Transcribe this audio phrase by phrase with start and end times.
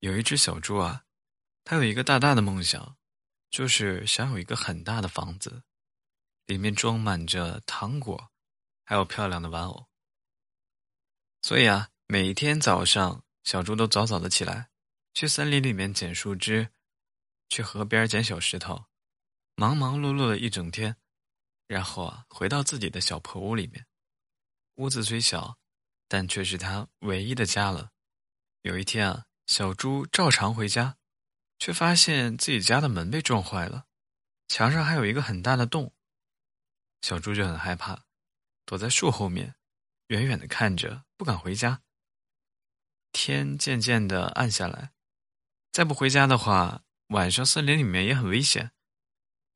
[0.00, 1.04] 有一只小猪啊，
[1.62, 2.96] 它有一个大大的梦想，
[3.50, 5.62] 就是想有一个很大的房子，
[6.46, 8.30] 里面装满着糖果，
[8.84, 9.88] 还有漂亮的玩偶。
[11.42, 14.70] 所以啊，每一天早上，小猪都早早的起来，
[15.12, 16.70] 去森林里面捡树枝，
[17.50, 18.86] 去河边捡小石头，
[19.54, 20.96] 忙忙碌碌了一整天，
[21.66, 23.86] 然后啊，回到自己的小破屋里面。
[24.76, 25.58] 屋子虽小，
[26.08, 27.90] 但却是他唯一的家了。
[28.62, 29.26] 有一天啊。
[29.50, 30.96] 小猪照常回家，
[31.58, 33.86] 却发现自己家的门被撞坏了，
[34.46, 35.92] 墙上还有一个很大的洞。
[37.02, 38.04] 小猪就很害怕，
[38.64, 39.56] 躲在树后面，
[40.06, 41.82] 远远的看着，不敢回家。
[43.10, 44.92] 天渐渐的暗下来，
[45.72, 48.70] 再不回家的话，晚上森林里面也很危险，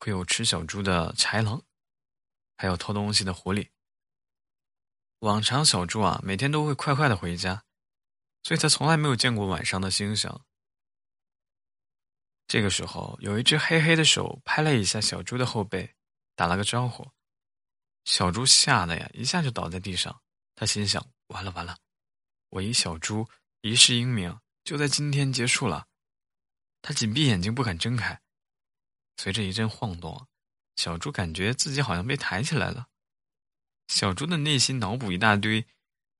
[0.00, 1.62] 会有吃小猪的豺狼，
[2.56, 3.68] 还有偷东西的狐狸。
[5.20, 7.64] 往常小猪啊，每天都会快快的回家。
[8.44, 10.30] 所以他从来没有见过晚上的星星。
[12.46, 15.94] 这个时候，有一只黑黑的手拍了一下小猪的后背，
[16.36, 17.10] 打了个招呼。
[18.04, 20.22] 小猪吓得呀，一下就倒在地上。
[20.54, 21.78] 他心想：完了完了，
[22.50, 23.26] 我一小猪
[23.62, 25.88] 一世英名就在今天结束了。
[26.82, 28.20] 他紧闭眼睛，不敢睁开。
[29.16, 30.28] 随着一阵晃动，
[30.76, 32.88] 小猪感觉自己好像被抬起来了。
[33.88, 35.66] 小猪的内心脑补一大堆，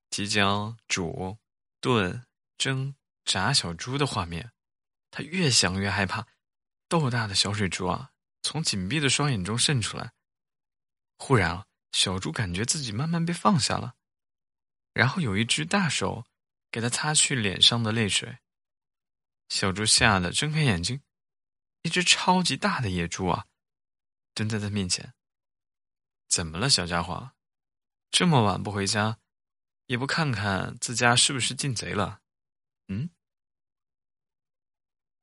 [0.09, 1.37] 即将煮。
[1.79, 2.25] 炖、
[2.57, 4.51] 蒸、炸小猪的画面，
[5.11, 6.27] 他越想越害怕。
[6.87, 8.11] 豆大的小水珠啊，
[8.43, 10.13] 从紧闭的双眼中渗出来。
[11.17, 13.95] 忽然，小猪感觉自己慢慢被放下了，
[14.93, 16.25] 然后有一只大手
[16.69, 18.37] 给他擦去脸上的泪水。
[19.49, 21.01] 小猪吓得睁开眼睛，
[21.81, 23.45] 一只超级大的野猪啊，
[24.33, 25.13] 蹲在他面前。
[26.27, 27.31] 怎么了，小家伙？
[28.11, 29.19] 这么晚不回家？
[29.87, 32.21] 也不看看自家是不是进贼了，
[32.87, 33.09] 嗯？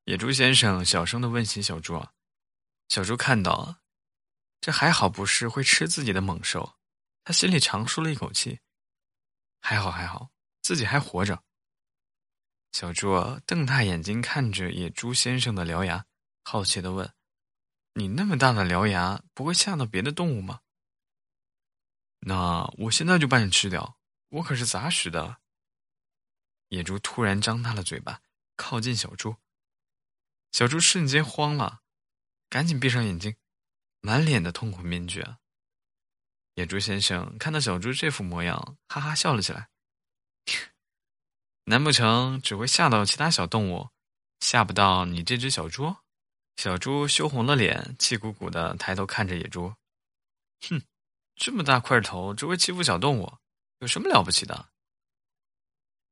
[0.05, 2.05] 野猪先生小声的问起小猪
[2.89, 3.77] ：“小猪看到，
[4.59, 6.77] 这还好不是会吃自己的猛兽，
[7.23, 8.59] 他心里长舒了一口气。
[9.61, 11.43] 还好还好，自己还活着。”
[12.73, 16.05] 小猪瞪大眼睛看着野猪先生的獠牙，
[16.43, 17.13] 好奇的问
[17.95, 20.61] ：“你那么大的獠牙，不会吓到别的动物吗？”
[22.25, 23.97] 那我现在就把你吃掉。
[24.33, 25.37] 我可是杂食的。
[26.69, 28.21] 野猪突然张大了嘴巴，
[28.55, 29.35] 靠近小猪。
[30.51, 31.81] 小猪瞬间慌了，
[32.49, 33.35] 赶紧闭上眼睛，
[34.01, 35.37] 满脸的痛苦面具啊！
[36.55, 39.69] 野猪先生看到小猪这副模样，哈哈笑了起来。
[41.65, 43.91] 难不成只会吓到其他小动物，
[44.39, 45.95] 吓不到你这只小猪？
[46.55, 49.75] 小猪羞红了脸，气鼓鼓的抬头看着野猪，
[50.67, 50.81] 哼，
[51.35, 53.37] 这么大块头，只会欺负小动物。
[53.83, 54.69] 有什么了不起的？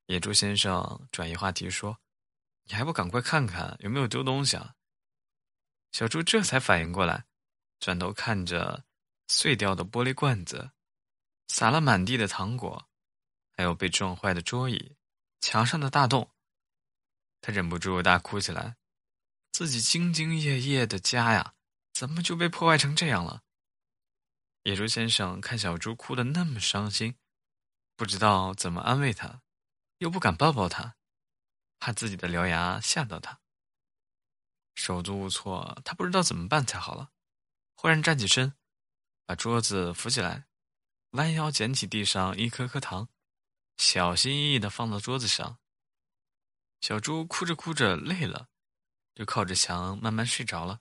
[0.08, 1.98] 野猪先生转移话题说
[2.68, 4.76] ：“你还不赶快看看有没有丢东西啊？”
[5.94, 7.24] 小猪这才反应过来，
[7.80, 8.84] 转头看着
[9.30, 10.72] 碎掉的玻璃罐子，
[11.48, 12.90] 撒了满地的糖果，
[13.56, 14.98] 还有被撞坏的桌椅、
[15.40, 16.30] 墙上的大洞，
[17.40, 18.76] 他忍不住大哭起来
[19.54, 21.54] ：“自己兢兢业业的家呀，
[21.94, 23.44] 怎么就被破坏成这样了？”
[24.64, 27.16] 野猪先生看小猪哭得那么伤心。
[28.02, 29.44] 不知道怎么安慰他，
[30.00, 30.96] 又不敢抱抱他，
[31.78, 33.40] 怕自己的獠牙吓到他。
[34.74, 37.12] 手足无措，他不知道怎么办才好了。
[37.76, 38.56] 忽然站起身，
[39.28, 40.48] 把桌子扶起来，
[41.12, 43.08] 弯腰捡起地上一颗颗糖，
[43.78, 45.60] 小心翼翼的放到桌子上。
[46.80, 48.48] 小猪哭着哭着累了，
[49.14, 50.80] 就靠着墙慢慢睡着了。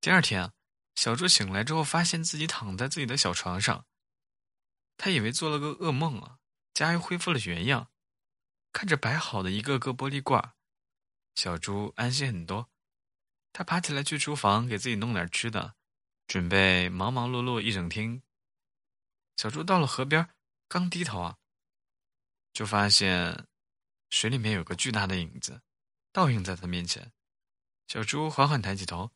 [0.00, 0.54] 第二天，
[0.94, 3.84] 小猪醒来之后，发现自己躺在自己的小床上。
[4.96, 6.38] 他以为做了个噩梦啊，
[6.72, 7.90] 家又恢复了原样。
[8.72, 10.54] 看着摆好的一个个玻璃罐，
[11.34, 12.68] 小猪安心很多。
[13.52, 15.76] 他爬起来去厨房给自己弄点吃的，
[16.26, 18.20] 准备忙忙碌碌一整天。
[19.36, 20.28] 小猪到了河边，
[20.66, 21.38] 刚低头啊，
[22.52, 23.46] 就发现
[24.10, 25.62] 水里面有个巨大的影子，
[26.12, 27.12] 倒映在他面前。
[27.86, 29.12] 小猪缓缓抬起头，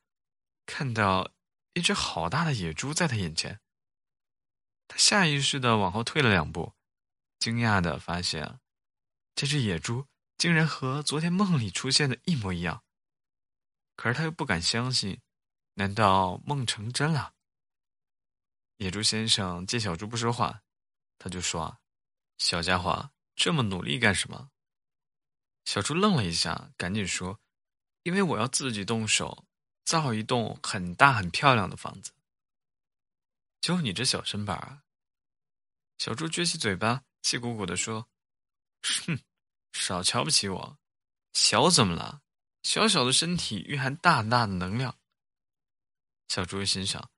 [0.66, 1.32] 看到
[1.72, 3.60] 一只好大的野猪在他眼前。
[4.88, 6.74] 他下意识的往后退了两步，
[7.38, 8.58] 惊讶的发现，
[9.34, 10.06] 这只野猪
[10.36, 12.82] 竟然和昨天梦里出现的一模一样。
[13.94, 15.20] 可是他又不敢相信，
[15.74, 17.34] 难道梦成真了？
[18.78, 20.62] 野猪先生见小猪不说话，
[21.18, 21.78] 他就说
[22.38, 24.50] ：“小家伙，这么努力干什么？”
[25.66, 27.40] 小猪愣了一下，赶紧说
[28.04, 29.44] ：“因为我要自己动手
[29.84, 32.12] 造一栋很大很漂亮的房子。”
[33.68, 34.80] 就你这小身板儿，
[35.98, 38.08] 小猪撅起嘴巴，气鼓鼓地说
[39.04, 39.20] ：“哼，
[39.72, 40.78] 少瞧不起我！
[41.34, 42.22] 小怎么了？
[42.62, 44.98] 小小的身体蕴含大大的能量。
[46.28, 47.10] 小猪心想：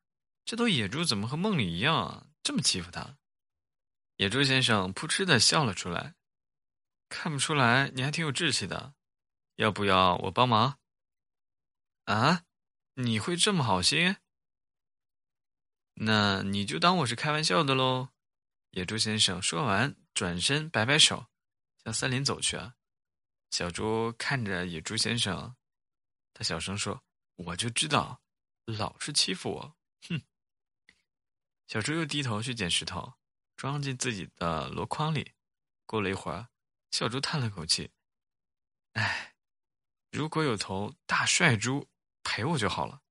[0.44, 2.26] 这头野猪怎么和梦里一样啊？
[2.42, 3.16] 这么欺负它？
[4.16, 6.16] 野猪先生扑哧的笑了出来。
[7.08, 8.96] 看不出来，你还挺有志气的。
[9.54, 10.80] 要不要我帮忙？
[12.06, 12.42] 啊？
[12.94, 14.16] 你会这么好心？
[16.02, 18.08] 那你就当我是开玩笑的喽。
[18.70, 21.26] 野猪先生说完，转身摆摆手，
[21.84, 22.58] 向森林走去。
[23.50, 25.54] 小猪看着野猪先生，
[26.32, 27.04] 他小声说
[27.36, 28.22] ：“我就知道，
[28.64, 29.76] 老是欺负我，
[30.08, 30.22] 哼！”
[31.68, 33.12] 小猪又低头去捡石头，
[33.54, 35.34] 装进自己的箩筐里。
[35.84, 36.48] 过了一会儿，
[36.90, 37.90] 小猪叹了口气
[38.94, 39.34] ：“哎，
[40.10, 41.90] 如果有头大帅猪
[42.22, 43.02] 陪我就好了。”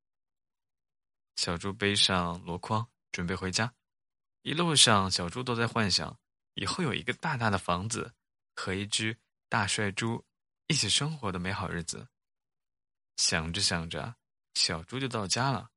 [1.39, 3.73] 小猪背上箩筐，准备回家。
[4.41, 6.19] 一路上，小猪都在幻想
[6.55, 8.13] 以后有一个大大的房子
[8.53, 10.25] 和一只大帅猪
[10.67, 12.09] 一起生活的美好日子。
[13.15, 14.17] 想着想着，
[14.53, 15.69] 小猪就到家了。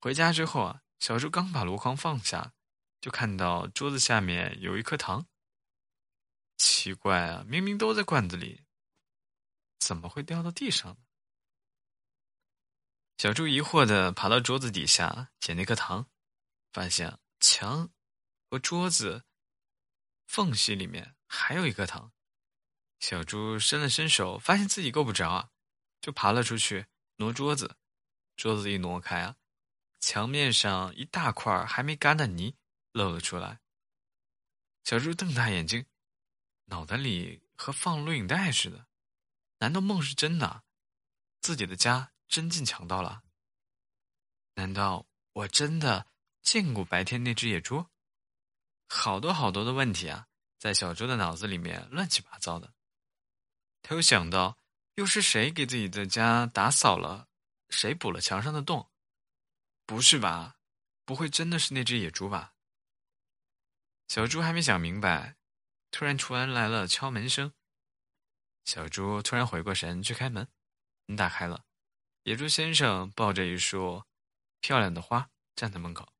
[0.00, 2.52] 回家之后啊，小猪刚把箩筐放下，
[3.00, 5.26] 就看到桌子下面有一颗糖。
[6.58, 8.64] 奇怪啊，明明都在罐子里，
[9.80, 10.98] 怎么会掉到地上呢？
[13.20, 16.08] 小猪疑惑的爬到桌子底下捡那颗糖，
[16.72, 17.92] 发现墙
[18.48, 19.26] 和桌子
[20.26, 22.14] 缝隙里面还有一颗糖。
[22.98, 25.50] 小猪伸了伸手，发现自己够不着啊，
[26.00, 26.86] 就爬了出去
[27.16, 27.76] 挪桌子。
[28.38, 29.36] 桌子一挪开啊，
[29.98, 32.56] 墙面上一大块还没干的泥
[32.92, 33.60] 露了出来。
[34.82, 35.84] 小猪瞪大眼睛，
[36.64, 38.86] 脑袋里和放录影带似的，
[39.58, 40.64] 难道梦是真的？
[41.42, 42.14] 自己的家？
[42.30, 43.24] 真进强盗了？
[44.54, 46.06] 难道我真的
[46.42, 47.84] 见过白天那只野猪？
[48.88, 52.72] 好多好多的问题啊，在小猪的脑子里面乱七八糟的。
[53.82, 54.56] 他又想到，
[54.94, 57.28] 又是谁给自己的家打扫了？
[57.68, 58.90] 谁补了墙上的洞？
[59.84, 60.56] 不是吧？
[61.04, 62.54] 不会真的是那只野猪吧？
[64.06, 65.36] 小猪还没想明白，
[65.90, 67.52] 突然传来了敲门声。
[68.64, 70.46] 小猪突然回过神去开门，
[71.06, 71.64] 门打开了。
[72.24, 74.04] 野猪先生抱着一束
[74.60, 76.12] 漂亮的花站在门口，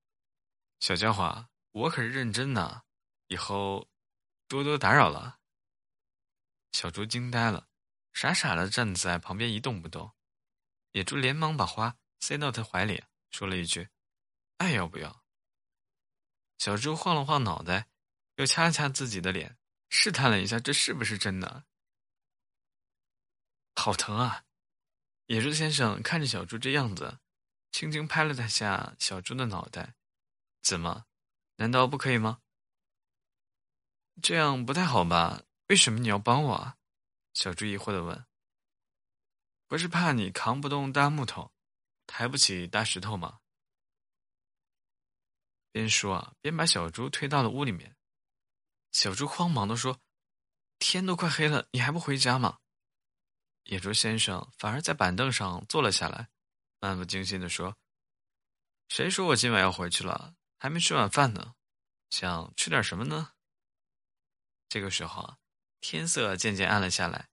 [0.80, 2.84] 小家伙，我可是认真的，
[3.28, 3.86] 以后
[4.48, 5.38] 多多打扰了。
[6.72, 7.68] 小猪惊呆了，
[8.14, 10.12] 傻傻的站在旁边一动不动。
[10.92, 13.88] 野猪连忙把花塞到他怀里，说了一句
[14.56, 15.22] ：“爱要不要？”
[16.58, 17.88] 小猪晃了晃脑袋，
[18.36, 19.58] 又掐了掐自己的脸，
[19.90, 21.66] 试探了一下这是不是真的。
[23.76, 24.44] 好疼啊！
[25.30, 27.20] 野猪先生看着小猪这样子，
[27.70, 29.94] 轻轻拍了他下小猪的脑袋。
[30.60, 31.06] 怎么？
[31.54, 32.40] 难道不可以吗？
[34.20, 35.44] 这样不太好吧？
[35.68, 36.54] 为什么你要帮我？
[36.54, 36.78] 啊？
[37.32, 38.26] 小猪疑惑的问。
[39.68, 41.52] 不是怕你扛不动大木头，
[42.08, 43.38] 抬不起大石头吗？
[45.70, 47.94] 边说啊，边把小猪推到了屋里面。
[48.90, 50.00] 小猪慌忙的说
[50.80, 52.58] ：“天都快黑了，你还不回家吗？”
[53.64, 56.28] 野猪先生反而在板凳上坐了下来，
[56.80, 57.76] 漫不经心地说
[58.88, 60.34] ：“谁说我今晚要回去了？
[60.58, 61.54] 还没吃晚饭呢，
[62.10, 63.32] 想吃点什么呢？”
[64.68, 65.38] 这个时候啊，
[65.80, 67.28] 天色渐渐暗了下来，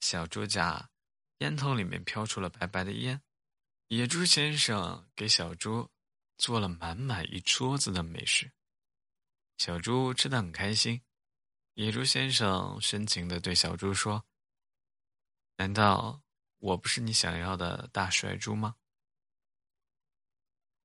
[0.00, 0.90] 小猪家
[1.38, 3.20] 烟筒里面飘出了白白的烟。
[3.88, 5.90] 野猪先生给小猪
[6.38, 8.52] 做了满满一桌子的美食，
[9.58, 11.02] 小猪吃的很开心。
[11.74, 14.24] 野猪先生深情地对小猪说。
[15.56, 16.22] 难道
[16.58, 18.76] 我不是你想要的大帅猪吗？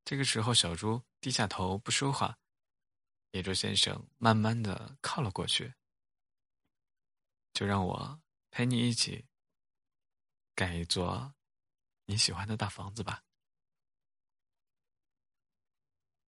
[0.05, 2.37] 这个时候，小猪低下头不说话。
[3.31, 5.73] 野猪先生慢慢的靠了过去，
[7.53, 9.27] 就让我陪你一起
[10.55, 11.35] 盖一座
[12.05, 13.23] 你喜欢的大房子吧。